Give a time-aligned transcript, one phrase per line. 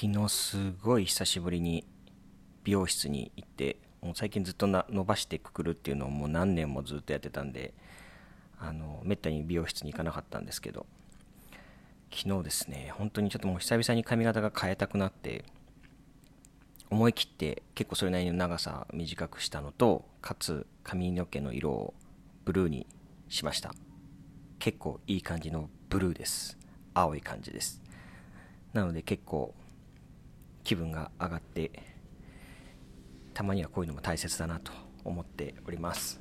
[0.00, 1.84] 昨日すごい久しぶりに
[2.62, 7.74] 美容室に行ってもう最近ずっとな伸ばしてくくるっていうのをもう何年もずっとやってたんで
[8.60, 10.86] あのめったに美容室に行かなかったんですけど
[12.14, 15.44] 昨日ですね本当にちょっともう久々に髪型が変えたくなって
[16.90, 21.94] 思い切って結構それなりの長さ短くしたのとかつ髪の毛の色を
[22.44, 22.86] ブルーに
[23.28, 23.74] しました。
[24.60, 26.56] 結構いい感じのブルーです。
[26.94, 27.82] 青い感じです。
[28.72, 29.54] なので結構
[30.68, 31.70] 気分が上がって
[33.32, 34.70] たまにはこういうのも大切だなと
[35.02, 36.20] 思っております。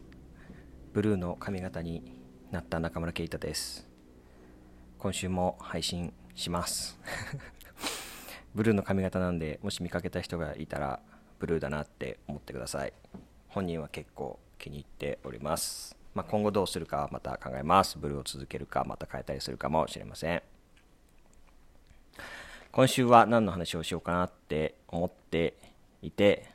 [0.94, 2.14] ブルーの髪型に
[2.50, 3.90] なった中村圭太です。
[5.00, 6.98] 今週も配信します。
[8.55, 11.02] ブルーの髪型なんでもし見かけた人がいたら
[11.40, 12.94] ブルーだなって思ってください。
[13.50, 15.98] 本人は結構気に入っております。
[16.14, 17.98] まあ、今後どうするかまた考えます。
[17.98, 20.41] ブルーを続けるかまた変えたりするかもしれません。
[22.71, 25.55] 今週は何の話をしようかなって思って
[26.02, 26.49] いて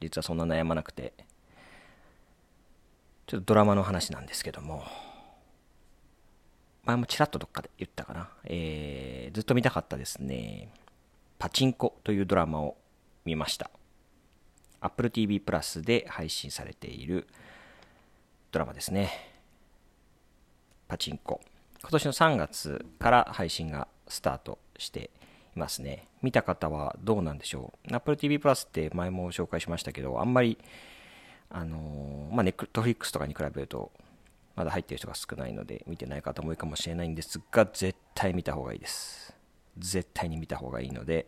[0.00, 1.12] 実はそんな悩まなくて
[3.26, 4.84] ちょっとドラマの話なんですけども
[6.84, 10.72] 前もちらっとどっかで言ったかな、えー、ずっと見たかったですね
[11.38, 12.76] パチンコというドラマを
[13.24, 13.70] 見ました。
[14.80, 17.28] Apple TV プラスで配信されている
[18.50, 19.10] ドラマですね。
[20.88, 21.40] パチンコ。
[21.80, 25.10] 今年の3月から配信がスタートして
[25.56, 26.06] いますね。
[26.22, 27.94] 見た方はどうなんでしょう。
[27.94, 30.58] Apple TV プラスって前も紹介しましたけど、あんまり、
[31.50, 33.90] あのー、まあ、ネットフリックスとかに比べると、
[34.56, 39.34] まだ入ってる人が少ないので、見てない方も多いかもしれないんですが、絶対見た方がいいです。
[39.78, 41.26] 絶対に見た方がいいので、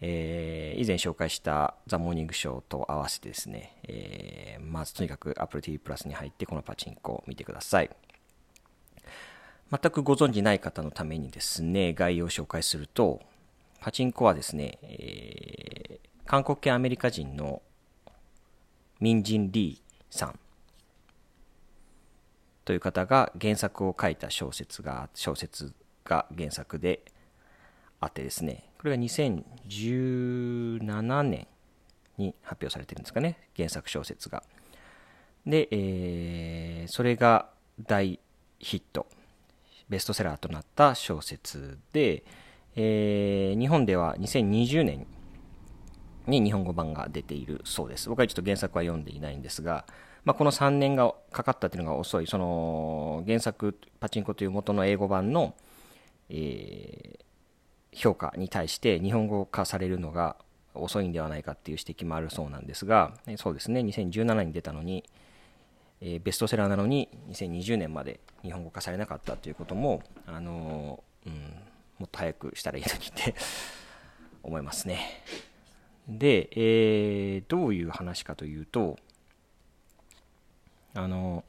[0.00, 7.90] えー、以前紹介したザ・モーニングショーと合わせてですね、えー、まずとにかく Apple TV プラスに入ってこのパチンコを見てください。
[9.70, 13.20] 全くご存じない方のためにですね、概要を紹介すると、
[13.80, 17.62] パチンコはですね、えー、韓国系アメリカ人の
[19.00, 20.38] ミンジン・リーさん
[22.64, 25.72] という方が原作を書いた小説が、小説
[26.04, 27.00] が原作で
[28.00, 31.46] あってですね、これが2017年
[32.18, 34.44] に発表されてるんですかね、原作小説が。
[35.44, 37.50] で、えー、それが
[37.80, 38.20] 大
[38.58, 39.06] ヒット。
[39.88, 42.24] ベストセラーとなった小説で、
[42.74, 45.06] えー、日本では2020年
[46.26, 48.08] に日本語版が出ているそうです。
[48.08, 49.86] 僕はちょっと原作は読んでいないんですが、
[50.24, 55.54] まあ、この3年がかかったというのが遅い、その原作、パチンコという元の英語版の、
[56.28, 60.36] えー、評価に対して日本語化されるのが
[60.74, 65.04] 遅いんではないかっていう指摘もあるそうなんですが、そうですね、2017年に出たのに、
[66.00, 71.34] えー、ベストセラーなのに2020年まで日本語化されなかったということも、あのー、うん、
[71.98, 73.34] もっと早くしたらいいのにって
[74.42, 75.22] 思いますね。
[76.06, 78.98] で、えー、どういう話かというと、
[80.94, 81.44] あの、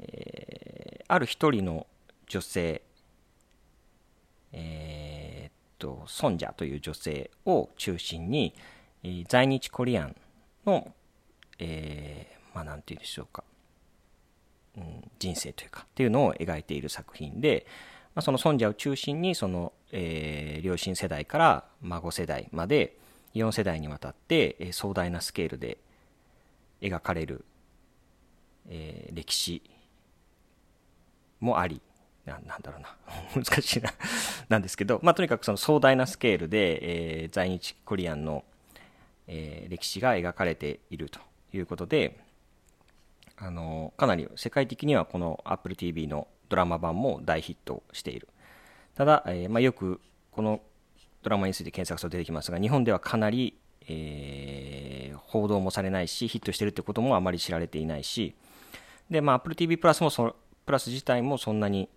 [0.00, 1.86] えー、ある一人の
[2.26, 2.82] 女性、
[4.52, 8.54] えー、っと、ソンジャという女性を中心に、
[9.02, 10.16] え、在日コリアン
[10.66, 10.92] の、
[11.58, 13.44] えまあ、なんて言うでしょうか、
[14.76, 17.66] うん、人生というか、っていうのを描いている作品で、
[18.14, 22.96] まあ、その尊者を中心に、その、えー、両親世代から孫世代まで、
[23.34, 25.78] 4世代にわたって、えー、壮大なスケールで
[26.80, 27.44] 描かれる、
[28.68, 29.62] えー、歴史
[31.40, 31.80] もあり、
[32.24, 32.96] ななんだろうな。
[33.34, 33.92] 難しいな。
[34.48, 38.44] なんですけど、まあ、とにかくその壮大なスケールで、えー、在日コリアンの、
[39.26, 41.20] えー、歴史が描かれていると
[41.52, 42.23] いうことで、
[43.36, 48.28] あのかなり世界的にはこの Apple TV のドラマ版も大ヒットしている。
[48.94, 50.00] ただ、えー、まあ、よく
[50.30, 50.60] この
[51.22, 53.58] ドラマについて検索すると出てきますが日本ではかなり、
[53.88, 58.34] えー、報道もされないしヒットしてるってこともあまり知られていないし
[59.10, 61.88] で、まあ、Apple TV プラスもそプラス自体もそんなに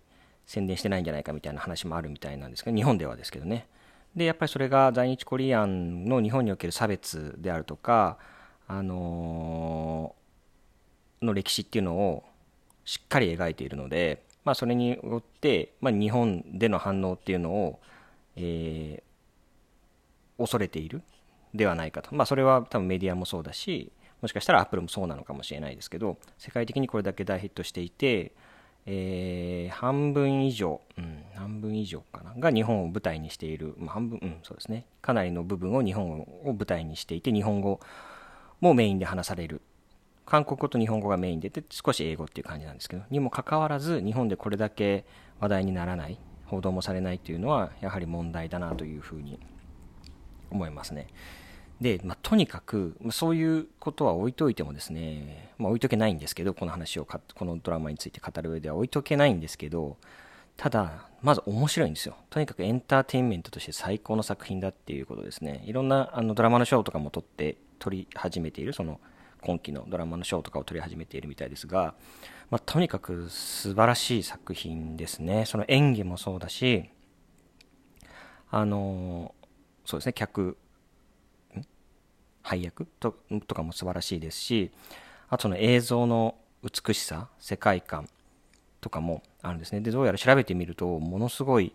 [0.46, 3.68] 宣伝してないんじゃないかみたいな話もあるみたいなんですけど日本ではですけどね。
[4.16, 8.16] でやっぱりそれが在日コリアンの日本における差別であるとか
[8.66, 10.14] あの
[11.22, 12.24] の歴史っていうのを
[12.84, 17.80] しっかり描いているので、まあ、それによって、まあ、日本での反応っていうのを、
[18.36, 21.02] えー、恐れている
[21.54, 23.92] ではないかと、まあ、それは多分メディアもそうだし
[24.22, 28.32] もしかしたらアップルもそうなのかもしれないですけど世界的にこれだけ大ヒットしていて、
[28.86, 34.86] えー、半分以上、うん、半分以上かなが日本を舞台にしている、まあ、半分、うん、そうですね。
[35.02, 37.80] かなりの部分を日本を舞台にしていて日本語
[38.60, 39.60] もメインで話される。
[40.28, 45.06] 韓国語と日本語がメインでで少し英語っていう感じなんですけどにもかかわらず日本でこれだけ
[45.40, 49.38] 話題にならない報道もされないというのはやはり問題だなというふうに
[50.50, 51.08] 思いますね。
[51.80, 59.96] で、まあ、とにかく、そういうことは置いといてもですね、まあ、置いとけないんですけど、この話をこのドラマについて語る上では置いとけないんですけど、
[60.56, 62.16] ただ、まず面白いんですよ。
[62.30, 65.62] とにかくエンターテインメントとして最高の作品だっていうことですね。
[65.66, 68.98] いろんなあのドラマの賞とかも撮って、撮り始めている、その
[69.42, 71.94] 今期のドラマの賞とかを撮り始めているみたいですが、
[72.50, 75.44] まあ、とにかく素晴らしい作品ですね。
[75.46, 76.90] その演技もそうだし、
[78.50, 79.34] あの、
[79.84, 80.56] そうですね、客、
[82.42, 82.86] 配役？
[83.00, 83.14] と
[83.46, 84.70] とかも素晴らしいですし、
[85.28, 88.08] あとの映像の美しさ、世界観
[88.80, 89.80] とかもあるんですね。
[89.80, 91.74] で、どうやら調べてみると、ものすごい、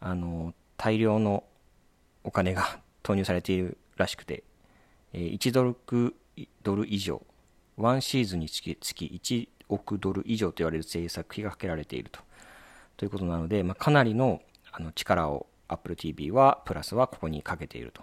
[0.00, 1.44] あの、大量の
[2.24, 4.44] お金が 投入されているらしくて、
[5.14, 5.74] 1ドル
[6.62, 7.22] ドル以上、
[7.78, 12.20] 1シーズンにつき1億ドル以上と言われる制作費がかけられていると。
[12.96, 14.42] ということなので、まあ、かなりの
[14.72, 18.02] あの力を Apple TV は、プラスはここにかけていると。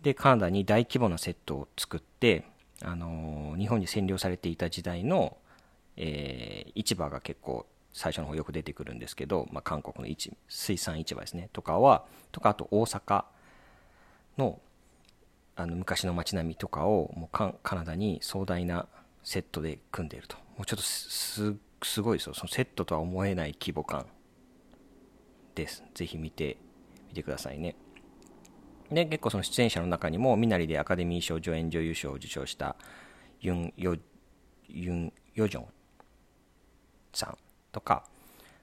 [0.00, 2.44] で、カナダに大規模なセットを作って、
[2.82, 5.36] あの、日本に占領されていた時代の、
[5.96, 13.24] えー、市場が結構最初の方よく出てくるんですけど、まあ、韓国の市水産市場ですねとかはとかあと大阪
[14.38, 14.58] の
[15.54, 18.86] あの昔の街並みとかをもうカカナダに壮大な
[19.22, 20.36] セットで組んでいると。
[20.56, 24.06] もうちょっとすすごいですよそのセットとは思えない規模感
[25.54, 25.82] です。
[25.94, 26.56] ぜひ見て
[27.08, 27.76] みてくださいね。
[28.90, 32.76] で結構その出演者の中にも身なりでアカデミー賞助演女優賞を受賞した
[33.40, 33.96] ユン・ヨ
[34.68, 35.66] ユンヨジョン
[37.12, 37.36] さん
[37.72, 38.04] とか。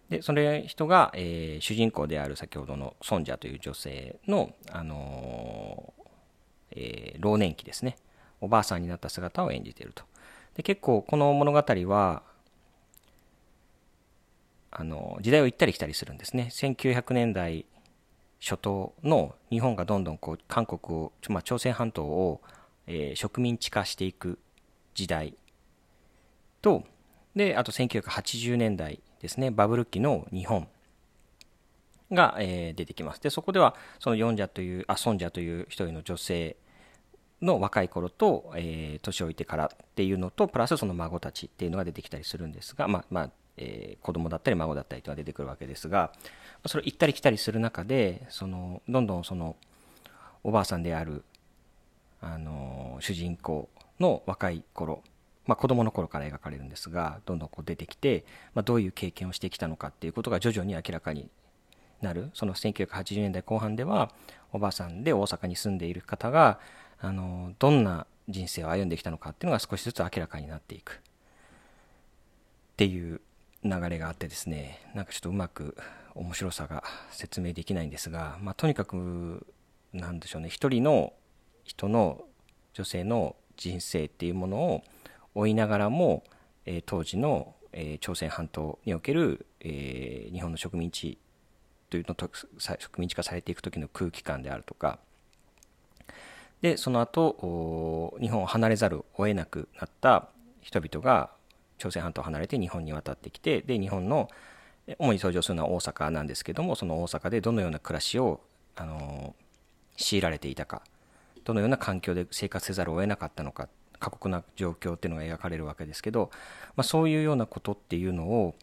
[0.09, 5.93] でそれ人が、えー、主人公である先ほどのソンジャという女性の、あの、
[6.71, 7.97] えー、老年期ですね。
[8.41, 10.03] おばあさんになった姿を演じていると。
[10.55, 12.23] で結構この物語は
[14.71, 16.49] あの時代を行ったり来たりするんですね。
[16.51, 17.65] 1900年代
[18.39, 22.41] 初頭の日本がどんどんこう韓国を、まあ、朝鮮半島を、
[22.87, 24.39] えー、植民地化していく
[24.93, 25.35] 時代
[26.61, 26.83] と
[27.35, 29.51] であと1980年代ですね。
[29.51, 30.67] バブル期の日本。
[32.11, 33.21] が、えー、出てきます。
[33.21, 36.57] でそこではそのヨンジャというあソンジャという一人の女性
[37.41, 43.29] の若い頃と、えー、年老いてからっていうのとプラスその孫たちっていうのが出てきたりするんですがまあまあ
[43.61, 46.13] えー、子供だったり孫だったりというのが出てくるわけですが
[46.65, 49.57] それ行ったり来たりする中でそのどんどんその
[50.43, 51.23] おばあさんである
[52.21, 53.69] あの主人公
[53.99, 55.03] の若い頃、
[55.45, 61.29] まあ、子供の頃から描かれるんですがどんどんこう出てきて、まあ、どういう経験をしてきたのかっていうことが徐々に明らかに
[62.01, 64.11] なるその1980年代後半では
[64.51, 66.59] おばあさんで大阪に住んでいる方が
[66.99, 70.91] あのどんな人生を歩んできたのかっていうのが少しずつ明らかになっていく。
[70.93, 73.19] っていう
[73.63, 75.75] 流れがあってですねなんかちょっとうまく
[76.15, 79.45] 面白さが説明できないんですが、まあ、とにかく
[79.91, 81.13] なんでしょうね一人の
[81.65, 82.21] 人の
[82.73, 84.83] 女性の人生っていうものを
[85.35, 86.23] 追いながらも、
[86.65, 91.17] えー、当時の、えー、朝鮮半島における、えー、日本の植民地
[91.89, 94.99] というのと植民地化されていく時の空気感であるとか。
[96.61, 100.27] でその後日本を離れざるを得なくなった
[100.61, 101.29] 人々が
[101.77, 104.29] 朝鮮半島を離れて日本に渡ってきてで日本の
[104.97, 108.41] 主に登場するのは大阪なんですけどもその大阪でどのような暮らしを
[108.75, 109.35] あの
[109.97, 110.81] 強いられていたか
[111.45, 113.69] どのような環境で生活せざるを得なかったのか
[113.99, 116.31] 過酷な状況っていうのが描かれるわけですけど、
[116.75, 118.55] まあ、そういうようなことっていうのを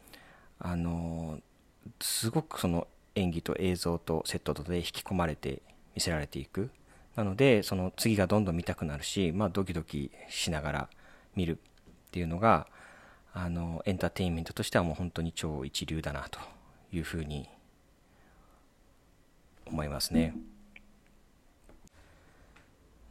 [0.59, 1.39] あの
[2.01, 5.63] すごくその演技と映像とセットとで引き込まれて
[5.95, 6.71] 見せられていく
[7.17, 10.89] なのでその次がどんどん見たくなるし、まあ、ドキドキしながら
[11.35, 12.67] 見るっていうのが
[13.33, 16.39] あのエンターテインメントとしてはもう本当に超一流だなと
[16.93, 17.49] いうふうに
[19.67, 20.35] 思いますね。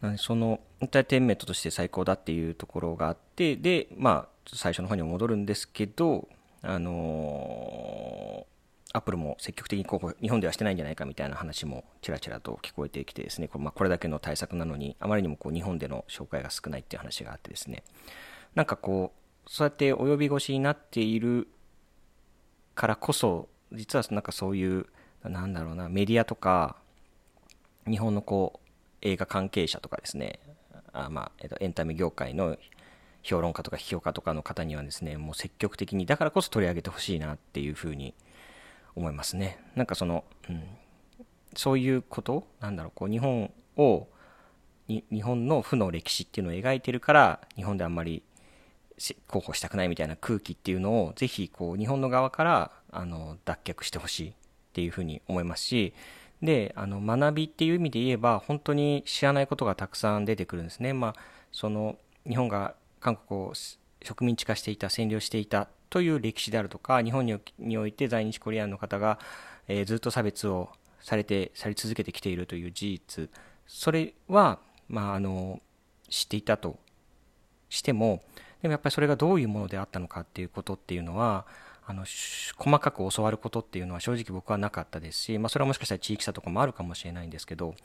[0.01, 6.27] なのでそのエンターテインメントとして最高だっていうところがあってでまあ最初の方に戻るんですけど
[6.61, 8.47] あの
[8.95, 13.49] アップルも積極的にこう日本ではしてないんじゃないかみたいな話もちらちらと聞こえてきてですね。
[13.49, 17.83] これ,、まあ、これだけの対策なのにあまりにもこう日本での紹介が少ないっていう話があってですね。
[18.55, 19.11] なんかこ
[19.45, 21.49] うそうやって及び腰になっている
[22.73, 24.85] からこそ実はなんかそういう
[25.23, 26.77] なんだろうなメディアとか
[27.85, 28.67] 日本のこう
[29.01, 30.39] 映画関係者とかですね。
[30.93, 32.57] あ、まあえっと、エンタメ業界の
[33.23, 38.13] 評論家とか批評家とかの方にはですねもう積極的にだからこそ取り上げてほしいなっていうふうに
[38.95, 40.63] 思いますねなんかその、うん、
[41.55, 44.07] そういうことなんだろうこう日本を
[44.87, 48.21] 日本の負の歴史っていうのを描いてるから日本であんまり
[49.27, 54.33] 候補したくないみたいな空気っていうのをぜひこう日本の側からあの脱却してほしいっ
[54.73, 55.93] ていうふうに思いますし、
[56.41, 60.93] で、あの、学びっていう意味で言えば、本当に知らないことがたくさん出てくるんですね。
[60.93, 61.15] まあ、
[61.51, 61.97] その、
[62.27, 63.53] 日本が韓国を
[64.01, 67.25] 植民地化していた、占領していたという歴史であるとか、日本
[67.59, 69.19] において在日コリアンの方が、
[69.67, 70.69] えー、ずっと差別を
[71.01, 73.29] されて、され続けてきているという事実、
[73.67, 75.61] それは、まあ、あの、
[76.09, 76.79] 知っていたと
[77.69, 78.23] しても、
[78.61, 81.45] でもやっぱりそれがどういうものであったのかっていうことっていうのは、
[81.87, 82.03] あの
[82.57, 87.75] 細かく教わることっていうのは正直僕はなかったですし、まあ、それはもしかしたら地域差とかもあるかもしれないんですけど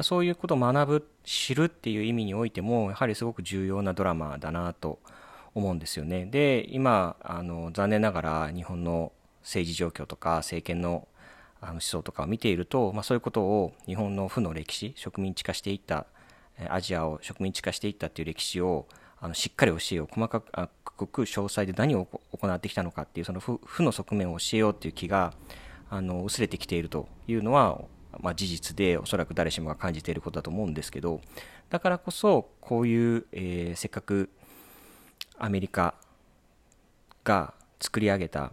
[0.00, 4.98] そういうことを学ぶ知るっていう意味においてもやはりすごく重要なドラマだなと
[5.54, 6.26] 思うんですよね。
[6.26, 11.06] で今あの残念ながら日本の政治状況とか政権の
[11.62, 16.06] あの思想とかを見ていると、まあ、そういうことを日本の負の歴史植民地化していった
[16.70, 18.86] アジアを植民地化していったっていう歴史を
[19.20, 25.34] あのしっかり教えよう細かく詳細で何を行ってきたのかっていうその負の側面を教えようっていう気が
[25.90, 27.82] あの薄れてきているというのは、
[28.20, 31.20] まあ、事実でおそらく誰しもが感じていることだと思うんですけど
[31.68, 34.30] だからこそこういう、えー、せっかく
[35.40, 35.94] アメリカ
[37.24, 38.52] が作り上げた、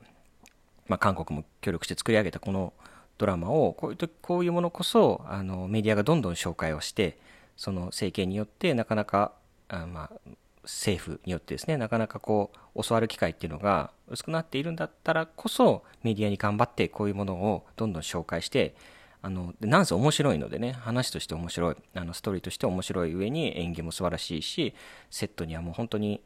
[0.87, 2.73] まあ、韓国も協力して作り上げたこの
[3.17, 7.17] ドラマをこういうとこういうものこそあのメディアがどんどん紹介をして
[7.55, 9.33] その政権によってなかなか
[9.69, 10.29] あ、まあ、
[10.63, 18.75] 政府によってですねなかなかこう教わる機会っていうのが薄くなっているんだったらこそメディアに頑張ってこういうものをどんどん紹介して
[19.21, 24.75] あのなんせ面白いのでね話として面白いあのストーリーとして面白い上に演技も素晴らしいし
[25.09, 26.21] セットにはもう本当に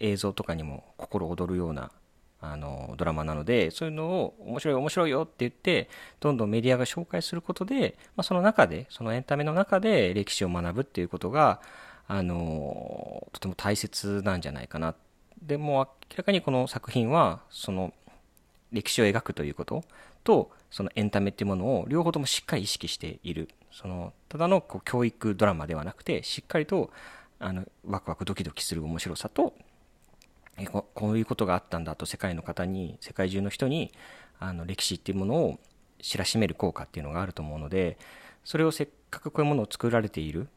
[0.00, 1.90] 映像とかにも心躍るような
[2.40, 5.88] あのドラマなのでそういうのを面白い面白いよって言って
[6.20, 11.60] どんどんメディアが紹介することで、まあ、その中でそのエンタメの中で歴史を学ぶっていうことが
[12.06, 14.94] あのとても大切なんじゃないかな。
[15.40, 17.92] でも明らかにこの作品はその
[18.72, 19.84] 歴史を描くということ
[20.22, 23.48] とそのエンタメっていうものを両方ともしっかり意識している。
[23.72, 26.90] そのただのこう教育ドラマではなくてしっかりと
[27.40, 29.54] あのワクワクドキドキする面白さと
[30.70, 33.92] ここういうことがあったんだと世界の方に世界中の人に
[34.38, 35.58] あの歴史っていうものを
[36.00, 37.98] 知らしめる効果っていうのがあると思うので
[38.44, 40.48] それをせっかくこういうものを作られている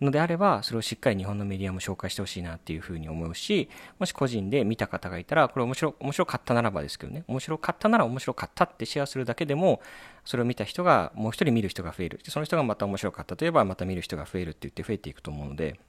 [0.00, 3.68] のであれば、それをしっかり日本のメディアも紹介してほしいなっていうふうに思うし、
[3.98, 9.80] もし個人で見た方がいたら、これ面白面白かったならばですけどね、面白かったなら面白かったってシェアするだけでも、
[10.24, 12.20] それを見た人が、もう一人見る人が増える。
[12.28, 15.80] その人がまた面白かったといえば、また見る人が増えるって言って増えていくと思うので、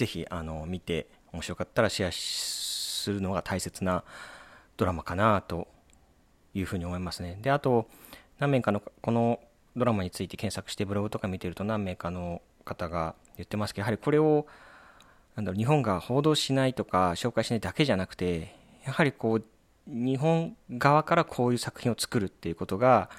[0.00, 4.02] ぜひ、あの、見て、面白かったらシェアするのが大切な
[4.78, 5.68] ドラマかなと
[6.54, 7.38] いうふうに思いますね。
[7.42, 7.86] で、あと、
[8.38, 9.40] 何名かの、この
[9.76, 14.46] ドラマについて検索してブログとか見てると何名かの方が言ってますけど、やはりこれを、
[15.36, 19.44] なんだろう、日本が報道しないとか、紹介しないだけじゃなくて、やはりこう、
[19.86, 23.10] 日本側からこういう作品を作るっていうことが、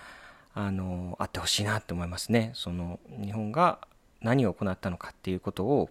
[0.55, 2.49] あの、あってほしいなって思いますね。
[2.55, 3.87] その、日本が
[4.21, 5.89] 何を行ったのかっていうことを、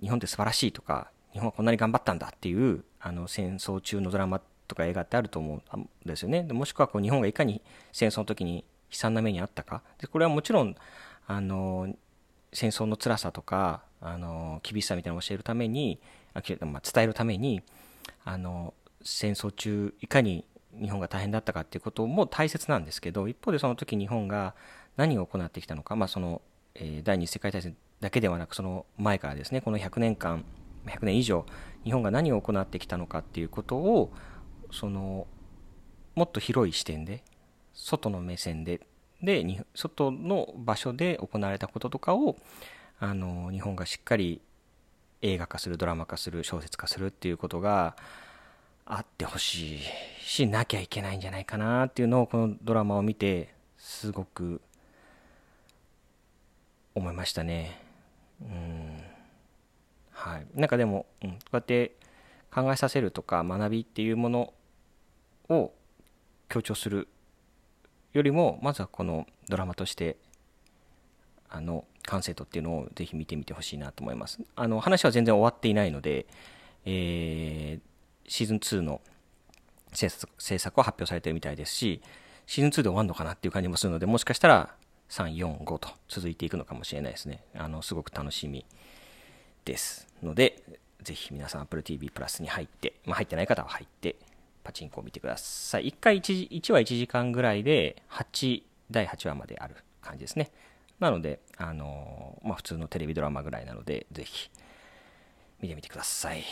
[0.00, 6.42] 日本って素晴らしいとか、日本はこんなに頑張ったんだっていう、あの、戦争中のドラマとか映画ってあると思うんですよね。
[6.42, 9.82] もしくはこう日本がいかに戦争の時に悲惨な目にあったか。
[9.98, 10.76] でこれはもちろん、
[11.26, 11.94] あの、
[12.52, 15.98] 戦争の辛さとかあの厳しさみたいなのを教えるために
[16.34, 17.62] あ、まあ、伝えるために
[18.24, 20.44] あの戦争中いかに
[20.80, 24.54] 日本が大変だったかっていうことも大切なんですけど一方でその時日本が
[24.96, 26.42] 何を行ってきたのか、まあその
[26.74, 30.44] えー、第二次世界大戦だけではなくその前からですねこの100年間
[30.86, 31.46] 100年以上
[31.84, 34.12] 日本が何を行ってきたのかっていうことを
[34.72, 35.28] その
[36.16, 37.22] もっと広い視点で
[37.72, 38.80] 外の目線で
[39.22, 42.36] で外の場所で行われたこととかを
[42.98, 44.40] あの日本がしっかり
[45.22, 47.96] 映画化するドラマ化する小説化するっていうことが
[48.84, 49.80] あってほしい
[50.20, 54.60] しなきゃいけないんじゃないかなっていうのをこのドラマを見てすごく
[56.96, 57.91] 思いましたね。
[58.48, 58.82] うん
[60.22, 60.46] はい。
[60.54, 61.96] なんかでも、うん、こうやって
[62.52, 64.52] 考えさせるとか学びっていうもの
[65.48, 65.72] を
[66.48, 67.08] 強調する
[68.12, 70.16] よりもまずはこのドラマとして
[71.48, 74.38] あの完成度っていうのをぜひ見てみてほしいなと思います。
[74.54, 76.26] あの話は全然終わっていないので、
[76.84, 79.00] えー、シーズン2の
[79.92, 82.00] 制作制作は発表されてるみたいですし
[82.46, 84.74] シーズン2で終わるのかなっていう感じもするのでもしかしたら
[85.12, 88.64] 345と続いていくのかもしれないですねあのすごく楽しみ
[89.64, 90.62] ですので
[91.02, 94.16] ぜひ皆さん Apple TV プラスに入って、まあ、入ってない方は入って
[94.64, 95.88] パチンコを見てください。
[95.88, 100.50] 1回 1, 1話1時間ぐらいで8、第8話まである感じですね。
[101.00, 104.50] なので、あのまあ、普通のテレビドラマぐらいなので、ぜひ
[105.60, 106.44] 見てみてください。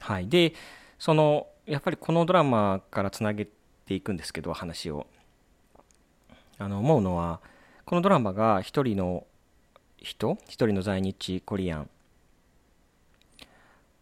[0.00, 0.28] はい。
[0.28, 0.54] で、
[0.98, 3.46] その、やっぱりこのドラマからつなげ
[3.84, 5.06] ていくんですけど話を
[6.60, 7.40] あの思うのは
[7.86, 9.26] このドラマが一人の
[9.96, 11.90] 人一人の在日コリアン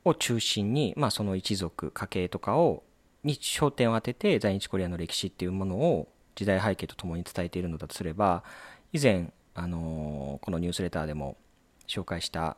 [0.05, 2.83] を中心に、まあ、その一族家系とかを
[3.23, 8.43] に焦点を当てて在日コリアンの歴史っていうものを時代背景とともに伝えているのだとすれば
[8.93, 11.37] 以前、あのこのニュースレターでも
[11.87, 12.57] 紹介した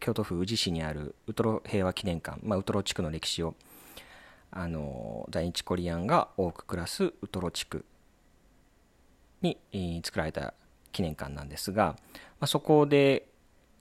[0.00, 3.54] 京都府宇治市にあるウトロ平和記念館、まあ、ウトロ地区の歴史を、
[4.50, 7.84] あの在日コリアンが多く暮らすウトロ地区
[9.42, 10.54] に、作られた
[10.92, 11.96] 記念館なんですが、
[12.40, 13.26] ま、そこで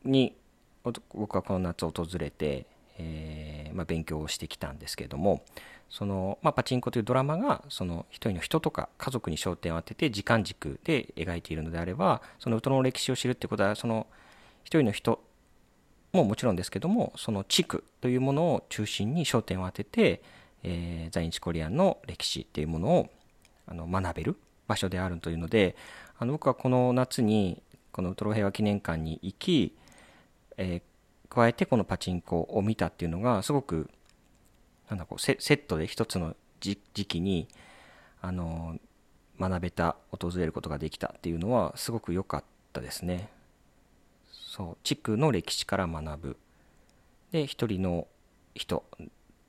[0.03, 0.35] に
[0.83, 2.65] 僕はこの夏訪れて、
[2.97, 5.43] えー、まあ、勉強をしてきたんですけれども
[5.89, 14.07] その、まあ、パチンコというドラマがその一人の人とか家族に焦点を当てて時間軸で描いているのであればそのウトロの歴史を知るってことはその
[14.63, 15.21] 一人の人
[16.13, 20.21] ももちろんですけどもその地区というものを中心に焦点を当てて、
[20.63, 23.09] えー、在日コリアンの歴史っていうものを
[23.67, 24.37] あの学べる。
[24.69, 25.75] 場所であるというので
[26.19, 27.61] あの僕はこの夏に
[27.91, 29.75] このウトロ平和記念館に行き、
[30.57, 33.89] えー、加えてこのパチンコを見たっていうのがすごく
[34.89, 37.47] なんだこうセットで一つの時期に
[38.21, 38.77] あの
[39.39, 43.29] 学べた訪れることができたっていうのはすごく良かったですね。
[44.29, 46.37] そう地区の歴史から学ぶ
[47.31, 48.07] で一人の
[48.55, 48.83] 人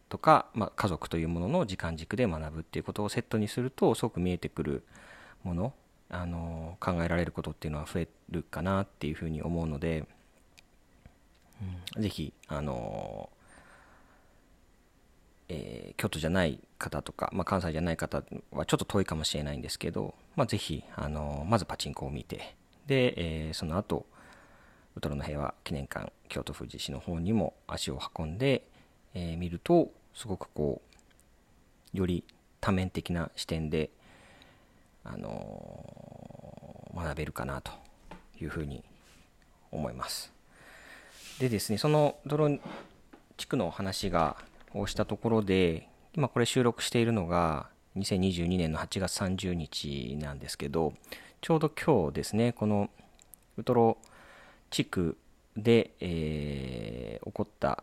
[0.09, 4.85] とか、まあ、家族というものの時間軸で学ぶっていうことをセットにするとすごく見えてくる
[5.43, 5.73] もの
[6.09, 10.05] あの考えられることっていうのは増えるかなっていうふうに思うので、
[11.97, 13.31] うん、ぜひあの、
[15.49, 22.57] えー、京都じゃない方とか、まあ、関西じゃない方はちょっと遠いかもしれないんですけど、まあ、ぜひあのまずパチンコを見て
[22.87, 23.15] で、
[23.47, 24.07] えー、その後
[24.97, 28.65] ウトロの平和記念館京都府宇治市の方にも足を運んで、
[29.15, 30.83] えー、見るとすごくこ
[31.95, 32.25] うより
[32.61, 33.91] 多面的な視点で、
[35.05, 37.73] あの、学べるかなと
[38.41, 38.85] いうふうに
[39.71, 40.33] 思います。
[41.39, 42.59] でですねその泥
[43.39, 44.37] 地区の話が
[44.75, 50.93] をしたところで今これ収録しているのが2022年の8月30日なんですけど
[51.41, 52.91] ちょうど今日ですねこの
[53.57, 53.97] ウトロ
[54.69, 55.17] 地区
[55.57, 57.83] で、えー、起こった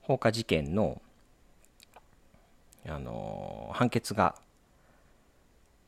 [0.00, 1.00] 放火事件の、
[2.88, 4.34] あのー、判決が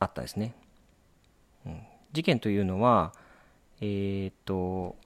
[0.02, 0.54] あったですね。
[2.12, 3.12] 事件というのは、
[3.80, 4.96] えー、っと、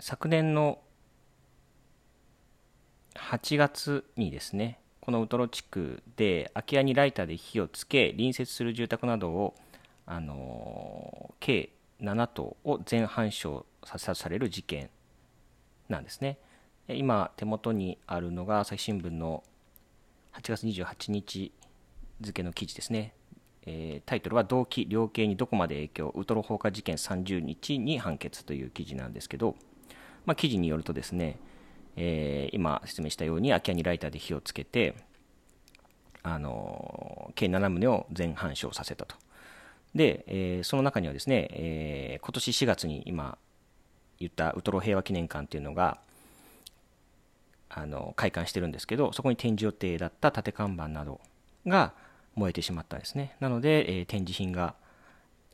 [0.00, 0.80] 昨年の
[3.14, 9.54] 8月にですね、このウトロ地区で空き家にライターで火をつけ、隣接する住宅などを
[10.06, 11.70] あの計
[12.00, 14.90] 7頭を全半焼させされる事件
[15.88, 16.38] なんですね。
[16.88, 19.44] 今手元にあるのが朝日新聞の
[20.38, 21.52] 8月28日
[22.20, 23.12] 付の記事ですね。
[23.66, 29.56] えー、タイトルは動機、量刑にどこまで影響、ウトロ放火事件30日に判決という記事なんですけど、
[30.26, 31.38] まあ、記事によるとですね、
[31.96, 34.94] えー、今説明したように空き家にライターで火をつけて、
[36.22, 39.16] あの計7棟を全半焼させたと。
[39.94, 43.38] で、えー、その中にはですね、えー、今年4月に今
[44.18, 45.98] 言ったウトロ平和記念館っていうのが
[47.80, 51.20] あの開館してるんですけどそこに展示予定だった立て看板など
[51.66, 51.92] が
[52.34, 54.74] 燃えてしまったんですねなので、えー、展示品が、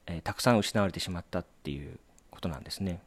[0.06, 1.98] えー、たくさん失われてしまったっていう
[2.30, 3.00] ことなんですね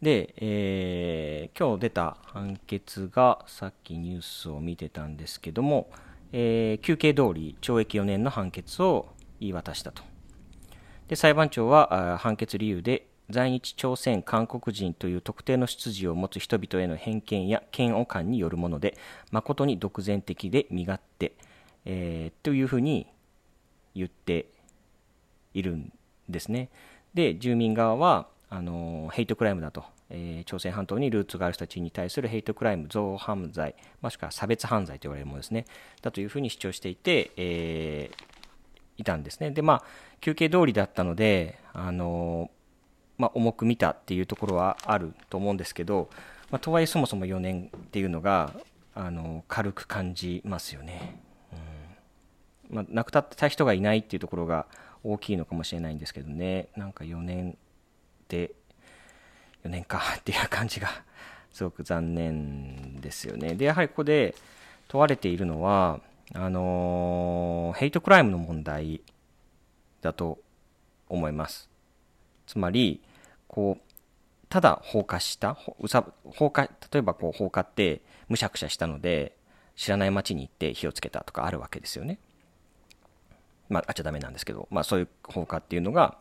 [0.00, 5.90] で、えー、今日出た判決がさっきニュースを見てたんですけども、
[6.32, 9.08] えー、休憩通り懲役4年の判決を
[9.40, 10.02] 言い渡したと。
[11.08, 18.96] で裁判長は判決理由で在日朝鮮韓国人という特定の出自を持つ人々への偏見や嫌悪感によるもので
[19.30, 21.32] 誠に独善的で身勝手、
[21.84, 23.06] えー、というふうに
[23.94, 24.46] 言って
[25.54, 25.92] いるん
[26.28, 26.68] ですね。
[27.14, 35.64] で住民側はあのヘイトクライムだとえー、朝鮮半島にルーツがある人たちに対するヘイトクライム、憎悪犯罪、もしくは差別犯罪と言われるものですね、
[36.02, 38.24] だというふうに主張していて、えー、
[38.98, 39.50] いたんですね。
[39.50, 39.82] で、まあ、
[40.20, 42.50] 休憩通りだったので、あの
[43.18, 46.10] まあ、重く見たっていうところはあると思うんですけど、
[46.50, 48.52] まあ、とはいえそもそも4年っていうのが、
[48.94, 51.20] あの軽く感じますよね。
[52.70, 54.66] うんまあ、亡くなった人がいないっていうところが
[55.04, 57.54] 大きいのかもしれないんですけどね、なんか4年っ
[58.28, 58.52] て
[59.64, 60.88] 4年か っていう感じが
[61.52, 63.54] すごく残念ですよね。
[63.54, 64.34] で、やはりここで
[64.88, 66.00] 問われているのは、
[66.34, 69.00] あのヘイトクライムの問題
[70.00, 70.38] だと
[71.08, 71.68] 思います。
[72.46, 73.00] つまり、
[73.48, 73.82] こう、
[74.48, 79.36] ただ放火した、放火、例えばこう放火って、むしゃくしゃしたので
[79.76, 82.18] 知らない町に行って火をつけたとかあるわけですよね。
[83.68, 86.16] まあ、あっちゃダメなんですけど、まあ、そういう放火っていうのが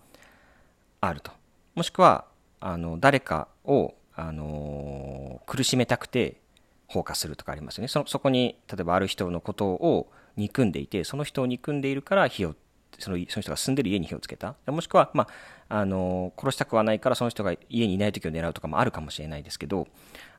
[1.01, 1.31] あると。
[1.75, 2.25] もしくは、
[2.59, 6.41] あの、誰かを、あのー、苦しめたくて
[6.87, 7.87] 放火するとかありますよね。
[7.87, 12.55] そそこに、例えばある人のことを憎んでいて、その人を憎んでいるから火を、
[12.99, 14.55] そのその人が住んでる家に火をつけた。
[14.67, 15.27] もしくは、ま
[15.69, 19.87] あ、あの、殺したくはないからその人が家にいない時を狙うとかもあるかもしれないですけど、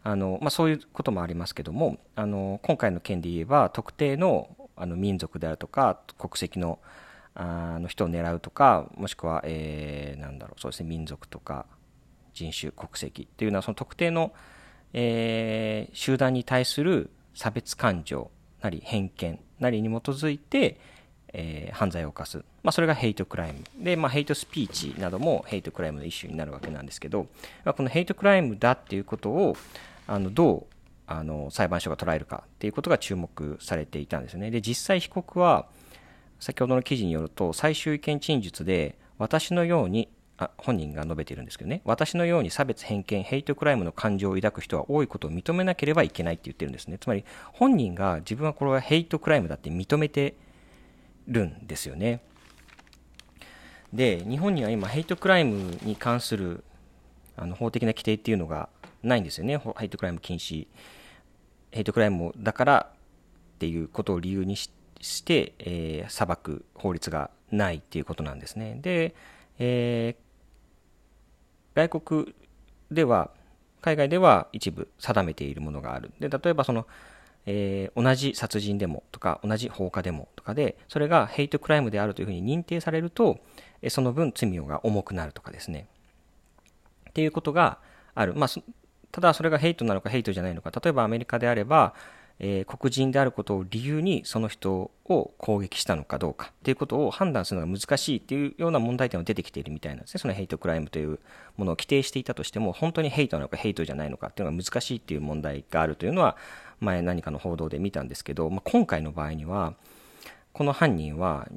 [0.06, 6.78] あのまあ、そういうこともありますけどもあの今回の件で言えば特定のあの民族であるとか国籍の
[7.34, 11.66] あの人を狙うとかもしくは、えー、なんだろうそうですね民族とか
[12.34, 14.32] 人種国籍っていうのはその特定の、
[14.92, 18.30] えー、集団に対する差別感情
[18.62, 20.78] なり偏見なりに基づいて、
[21.38, 27.26] えー、犯罪を犯す、まあ、それがヘイトクライムで、まあ、ヘイトスピーチなどもヘイトクライムの一種になるわけなんですけど、
[27.64, 29.54] まあ、このヘイトクライムだっていうことを
[30.06, 34.50] あのどうあの裁判所が捉えるかっていうことが注目されていたんですね。
[34.50, 35.66] で、実際被告は、
[36.40, 46.98] 先ほどの記事によると、最終意見陳述で、私のように、あ本人が述べているんですけどね、私のように差別、偏見、ヘイトクライムの感情を抱く人は多いことを認めなければいけないって言ってるんですね。
[46.98, 50.34] つまり、本人が自分はこれはヘイトクライムだって認めて
[51.26, 52.20] るんですよね。
[53.92, 56.64] で、日本には今、ヘイトクライムに関する
[57.36, 58.68] あの法的な規定っていうのが
[59.02, 60.66] ないんですよね、ヘイトクライム禁止、
[61.70, 62.90] ヘイトクライムだから
[63.56, 64.70] っていうことを理由にし
[65.24, 68.78] て、えー、裁く法律がないっていうことなんですね。
[68.80, 69.14] で、
[69.58, 72.34] えー、外国
[72.90, 73.30] では、
[73.80, 76.10] 海外では一部定めているものがある。
[76.18, 76.86] で、例えばその、
[77.46, 83.38] えー、同じ殺人でもとか、同じ放火でもとかで、それがヘイトクライムであるというふうに認定されると、
[83.88, 85.86] その分罪が重くなるとかですね。
[87.10, 87.78] っていうことが
[88.14, 88.34] ある。
[88.34, 88.50] まあ、
[89.16, 91.94] ただそれがヘイトなのかヘイトじゃないのか例えばアメリカであれば、
[92.38, 101.18] えー、黒人であることを理由にその人を攻撃したのかどうかっていうことを判断するのが難しいっていうような問題点が出てきているみたいなんですねそのヘイトクライムという
[101.56, 106.36] ものを規定していたとしても本当にヘイトなのかヘイトじゃないのかっていうのが難しいっていう問題があるというのは
[106.80, 109.74] 前何かの報道で見たんですけど、まあ、今回の場合には
[110.52, 111.48] この犯人は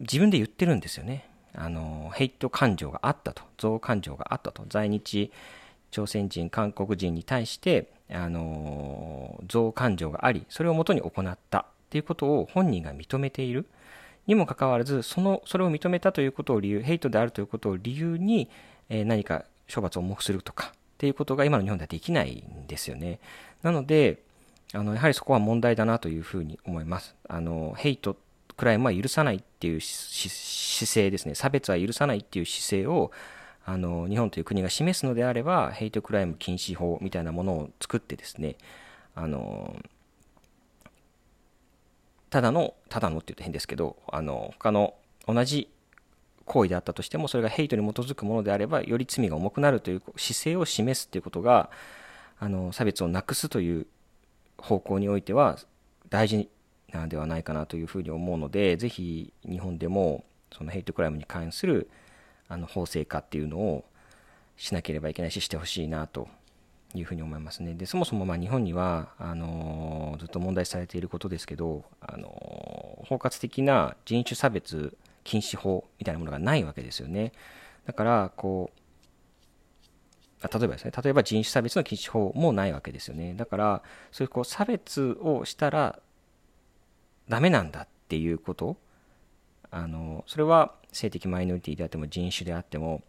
[0.00, 1.28] 自分で言ってるんですよね。
[1.54, 4.64] あのヘイト感情があったと憎悪感情があったと。
[4.68, 5.32] 在日
[5.90, 11.66] 朝鮮人、韓国人に対して、あの憎悪感情があり、それをもとに行った。
[11.88, 13.66] っていうことを本人が認めている。
[14.26, 18.50] にもかかわらず、その、それを認めたということを理由、ヘイトであるということを理由に、
[18.90, 23.20] えー、何か処罰を重くするとかっていうことが今の日本ではできないんですよね。
[23.62, 24.18] なので、
[24.74, 27.14] あの、やはりそこは問題だなというふうに思います。
[27.28, 28.16] あの、ヘイト、
[28.56, 31.34] クライムは許さないっていう姿勢ですね。
[31.34, 33.10] 差別は許さないっていう姿勢を、
[33.68, 38.56] あの日本という国が示すのであればヘイトクライム禁止法みたいなものを作ってですね
[39.14, 39.76] あの
[42.30, 44.94] ただのただのって言うと変ですけどあの他の
[45.26, 45.68] 同じ
[46.46, 51.68] 行為であったとしてもそれがヘイトに基づくものであればより罪が重くなるという姿勢を示すということが
[52.40, 53.86] あの差別をなくすという
[54.58, 55.58] 方向においては
[56.10, 56.48] 大事
[56.92, 61.90] なのではないかなというふうに思うのでぜひ日本でもそのヘイトクライムに関する
[62.48, 63.84] あの法制化っていうのを
[64.56, 66.28] しなければいけないししてほしいなと
[66.94, 67.74] いうふうに思いますね。
[67.74, 72.28] でそもそもま日本にはあのずっと問題されていることですけど、あの
[73.06, 77.32] 包括的な人種差別禁止法みたいなものがないわけですよね。
[77.84, 78.77] だからこう
[80.42, 83.34] 例えばですね、例えば人種差別の禁止法もないわけですよね。
[83.34, 85.98] だから、そういうこう差別をしたら
[87.28, 88.76] ダメなんだっていうこと
[89.70, 93.02] あのそれは性的マイノリティであっても人種であっても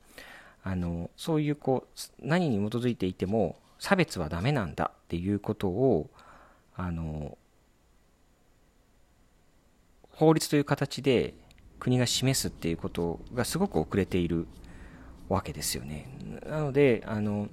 [0.64, 6.10] あのそういうこう何に基づいていても差別はダメなんだっていうことを
[6.76, 7.38] あの
[10.12, 11.34] 法律という形で
[11.80, 14.48] 国が示すっていうことがすごく遅れている
[15.30, 16.08] わけですよね。
[16.46, 17.48] なのであのも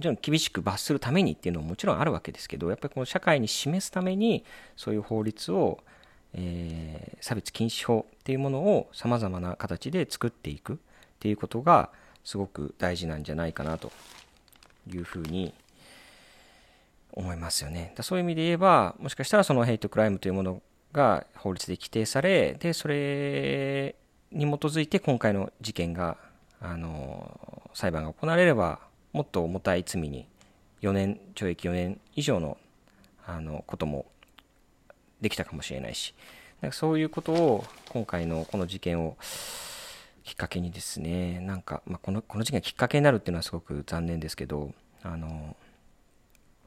[0.00, 4.44] ちろん厳しく罰するためにっていうのももちろんあるわけですけどやっぱりこの社会に示すために
[4.76, 5.78] そういう法律を
[6.38, 10.76] えー、差別禁止法っていうものをさまざまな形で作っていくっ
[11.18, 11.90] ていうことが
[12.24, 13.90] すごく大事なんじゃないかなと
[14.92, 15.54] いうふうに
[17.12, 17.94] 思いますよね。
[17.96, 20.60] だそういう意味で言えばもしかしたらそのヘイトクライムというもの
[20.92, 23.96] が法律で規定されでそれ
[24.30, 26.18] に基づいて今回の事件が
[26.60, 28.80] あの裁判が行われれば
[29.12, 30.26] もっと重たい罪に
[30.82, 32.58] 4年懲役4年以上の
[33.26, 34.06] あのことも
[35.20, 36.14] できたかもしれないし
[36.60, 39.16] なんかそういうことを今回のこの事件を
[40.22, 45.56] きっかけにですねなんか、まあ、このこの事件がきっかけになるっていうのはすごく残念ですけどあの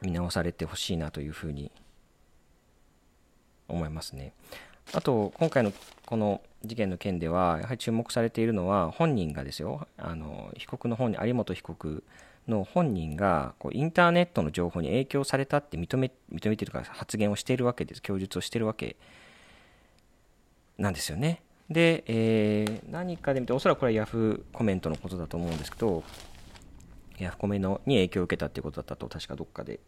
[0.01, 1.71] 見直されてほしいなというふうに
[3.67, 4.33] 思いますね。
[4.93, 5.71] あと、今回の
[6.05, 12.03] この事件の件では、やはり注目されているのは、本人がですよ、あの被告の本人、有本被告
[12.47, 18.95] の本人がこうインターネットの情報に影響されたって認め認めているから発言をしているわけです、供述をしているわけ
[20.77, 21.41] なんですよね。
[21.69, 26.03] で、えー、何かで見て、おそらくこれはヤフーコメントのことだと思うんですけど、
[27.19, 29.79] ヤフコメのに影響を受けたっていうことだったと、確かどっかで、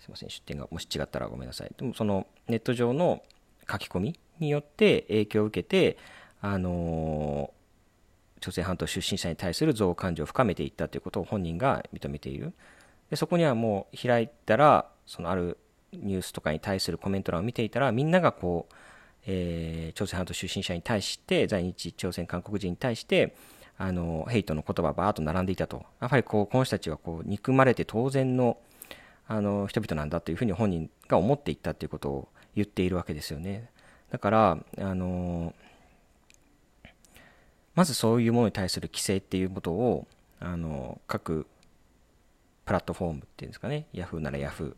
[0.00, 1.72] すいません、出典がもし違ったらごめんなさい。
[1.78, 3.22] でも、そのネット上の
[3.70, 5.98] 書き込みによって影響を受けて、
[6.40, 7.52] あの、
[8.40, 12.52] 朝鮮半島出身者に対する憎悪感情を深めていったということを本人が認めている。
[13.10, 15.58] でそこにはもう開いたら、そのある
[15.92, 18.74] ニュースとかに対するコメント欄を見ていたら、みんながこう、
[19.26, 23.34] えー、朝鮮半島出身者に対して、在日朝鮮韓国人に対して、
[23.76, 28.58] あのヘイトの言葉ばーっと並んでいたと、やはりこうこの人たちはこう憎まれて当然の
[29.26, 33.70] あの人々なんだというふうに本人が思っていったということを言っているわけですよね。
[34.10, 35.54] だから、あの
[37.74, 40.06] まずそういうものに対する規制っていうことを、
[40.40, 41.46] あの各
[42.64, 44.74] プラットフォームっていうんですかね、Yahoo なら Yahoo、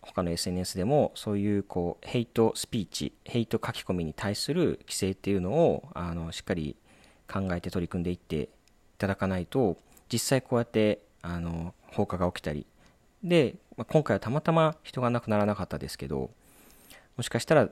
[0.00, 6.76] 他の SNS でもそういうこうヘイトスピーチ、ヘイト書き込みに対する規制っていうのをあのしっかり
[7.30, 8.48] 考えて取り組んでいってい
[8.98, 9.76] ただかないと、
[10.10, 12.66] 実際こうやってあの放火が起きたり、
[13.22, 16.30] で、まあ、今回はたまたま人が亡くならなかったですけど、
[17.16, 17.68] もしかしたら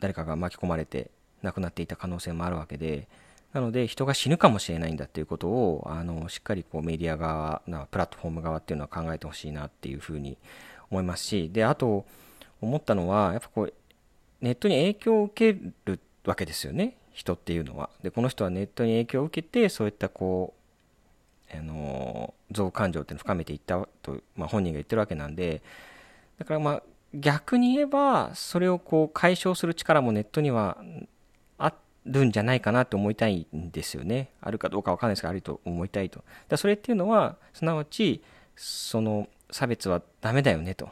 [0.00, 1.10] 誰かが巻き込まれて
[1.42, 3.08] 亡くなっていた可能性もあるわけで、
[3.52, 10.36] なので人が死ぬかもしれないんだっていうことをあのしっかりこうメディア側なプラットフォーム側っていうのは考えてほしいなっていうふうに
[10.90, 12.06] 思いますし、で、あと、
[12.60, 13.74] 思ったのは、やっぱこう、
[14.40, 17.90] ネットに影響を受けるわけですよね、人っていうのは。
[18.02, 20.54] で、この人はネットに影響を受けて、そういったこ
[21.52, 25.62] う、あの、憎感情っていうのを深めていったと、まあ、本人が言ってるわけなんで、
[26.38, 26.82] だからまあ、
[27.14, 30.78] 逆に言えば、それをこう解消する力もネットには
[31.58, 31.72] あ
[32.04, 34.30] るんじゃないかなと思いたいんですよね。
[34.40, 36.24] あるかどうかわかんないですが、あると思いたいと。
[36.48, 38.22] だそれっていうのは、すなわち、
[38.54, 40.88] その、差別はダメだよねと。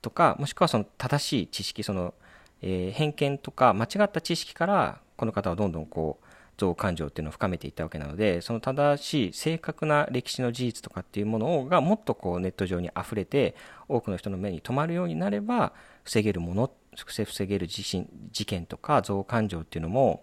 [0.00, 2.14] とか、もしくはその正しい知識、その、
[2.60, 6.21] えー、偏見とか間違った知識から、この方はどんどんこう
[6.68, 13.54] う、憎感情っていうのを深めていったわけなので、その正しい正確な歴史の事実とかっていうものがもっとこうネット上に溢れて、
[13.88, 15.72] 多くの人の目に留まるようになれば、
[16.04, 20.22] 防げるもの、防げる地震事件とか憎感情っていうのも、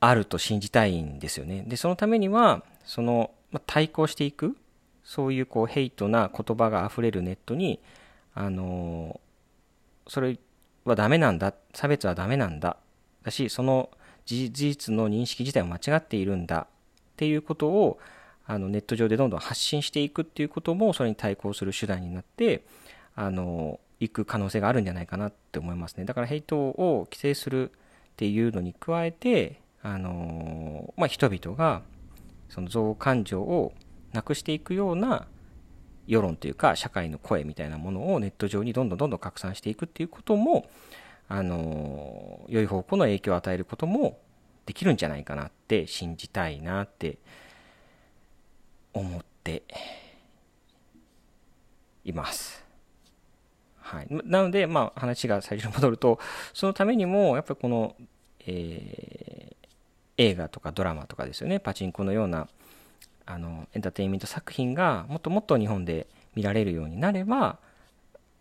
[0.00, 1.64] あると信じたいんですよね。
[1.66, 4.56] で、そのためには、その、ま対抗していく、
[5.04, 7.80] そういうこうヘイトな言葉が溢れるネットに、
[8.34, 9.20] あの
[10.08, 10.38] それ
[10.84, 12.76] はダメなんだ、差別はダメなんだ、
[13.22, 13.90] だし、その
[14.24, 16.66] 事実の認識自体は間違っているんだっ
[17.16, 17.98] ていうことを
[18.46, 22.64] あのネット上でどんどん発信していくっていうこともそれに対抗する手段になって
[23.14, 26.04] あのいく可能性があるんじゃないかなって思いますね。
[26.04, 27.74] だからヘイトを規制するっ
[28.16, 31.82] ていうのに加えてあの、まあ、人々が
[32.48, 33.72] その憎悪感情を
[34.12, 35.26] なくしていくような
[36.06, 40.68] 世論というか社会の声みたいなものをネット上にどんどんどんどん拡散していくっていうことも
[41.28, 44.18] あの良い方向の影響を与えることも
[44.66, 47.18] できるんじゃないかなって信じたいなって
[48.92, 49.62] 思って
[52.04, 52.62] います。
[53.80, 56.18] はい、なので、まあ、話が最初に戻ると
[56.54, 57.94] そのためにもやっぱりこの、
[58.46, 59.66] えー、
[60.16, 62.48] 映画とかドラマとかですよねパチンコのような
[63.26, 67.58] あのエンターテインメント作品がもっともっと日本で見られるようになれば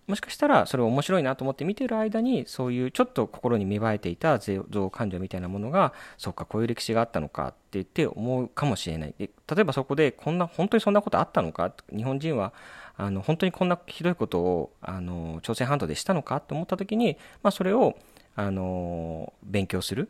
[0.08, 9.16] もしかしたらそれを面白いなと思って見てる間にそういうちょっと心に芽生えていた憎悪感情みたいなものがそっかこういう歴史があったのかって言って思うかもしれない。
[9.18, 11.74] で例えばそこでこんな本当にそんなことあったのか？
[11.96, 12.52] 日本人は
[12.98, 16.42] あの本当にこんなひどいことをあの朝鮮半島でしたのか？
[16.42, 17.96] と思った時に、まあ、それを
[18.36, 20.10] あの勉強する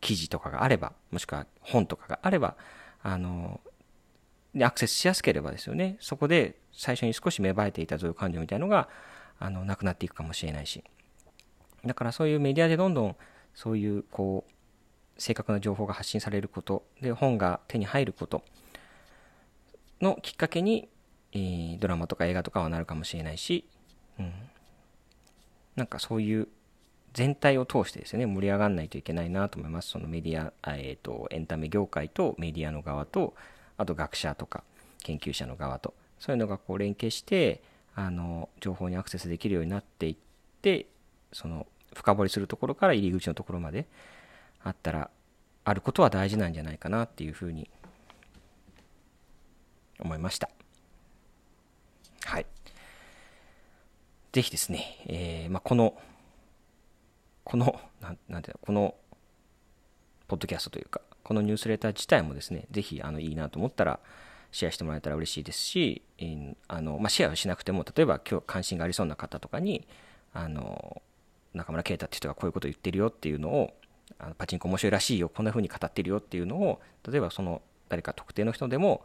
[0.00, 2.56] 記事とかがあればもしくは本とかがあれば
[3.02, 3.60] あの、
[4.60, 8.88] アクセスしやすければですよね、そこで最初に少し芽生えていた贈与感情みたいのが、
[9.38, 10.84] あの、なくなっていくかもしれないし。
[11.84, 13.16] だからそういうメディアでどんどん、
[13.54, 14.52] そういう、こう、
[15.20, 18.42] 正確な情報が発信されること、で、本が手に入ること
[20.00, 20.88] のきっかけに、
[21.32, 23.66] えー、ドラマとか映画とかはなるかもしれないし、
[24.18, 24.32] うん。
[25.76, 26.48] なんかそういう
[27.12, 29.90] 全体を通してですね、盛り上がらないといけないなと思います。
[29.90, 33.34] そのメディア、えっ、ー、と、エンタメ業界とメディアの側と、
[33.76, 34.62] あと学者とか
[35.02, 37.62] 研究者の側と、そういうのがこう連携して
[37.96, 40.16] あの情報にアクセスできるようになっていっ
[40.62, 40.86] て
[41.32, 43.86] その深掘りするところから入り口のところまで
[44.62, 45.10] あったら
[45.64, 47.68] あることは大事なんじゃないかなっていうふうに
[49.98, 50.50] 思いました。
[52.24, 52.46] はい。
[54.32, 55.94] ぜひですね、えーまあ、この、
[57.44, 58.94] この、なんなんていうの、この、
[60.28, 64.00] ポッドキャストというか、このニュースレター自体もですね、ぜひあのいいなと思ったら、
[64.52, 66.02] シェアしてもらえたら嬉しいですし、
[66.68, 69.86] あのまあ、シェアをしなくても、例えば今日関心がありそうな方とかに、
[70.32, 71.02] あの
[71.54, 73.74] 中村啓太って人がこういうことを言ってるよっていうのを、
[74.18, 79.04] あのパチンコ面白いらしいよ、こんな風に語ってるよっていうのを、例えばその誰か特定の人でも、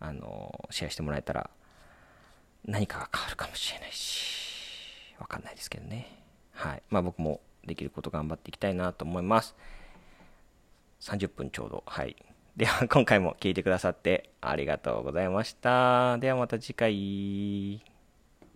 [0.00, 1.50] あのシェアしてもらえたら、
[2.64, 6.24] 何かが変わるかもしれないし、わかんないですけどね。
[6.52, 6.82] はい。
[6.90, 9.54] まあ僕もできること頑張っていきたいなと思います。
[11.00, 11.84] 30分ちょうど。
[11.86, 12.16] はい。
[12.58, 16.18] では、今回も聞いてくださってありがとうございました。
[16.18, 17.97] ではまた次回。